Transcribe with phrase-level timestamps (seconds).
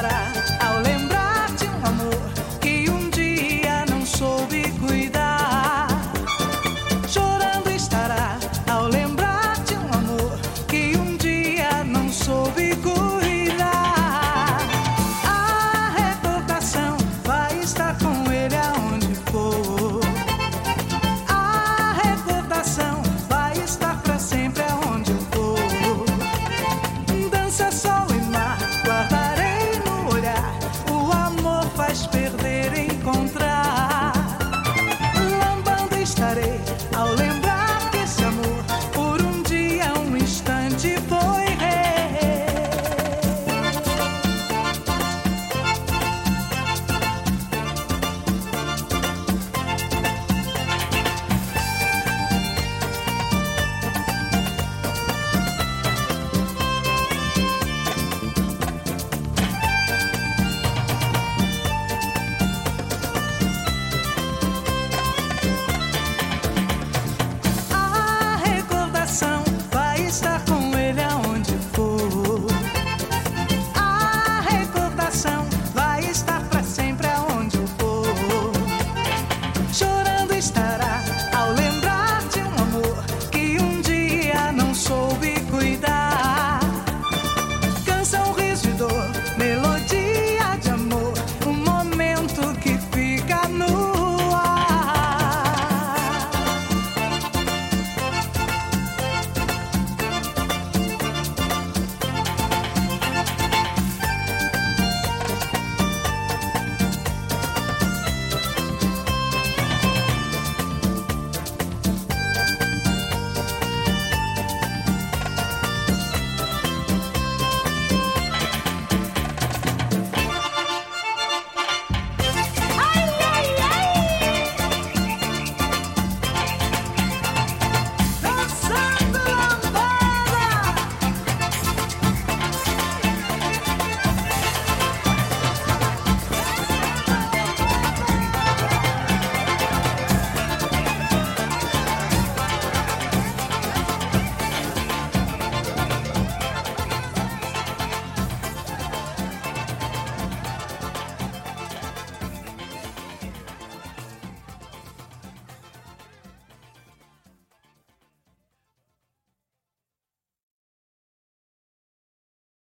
[0.00, 0.37] será?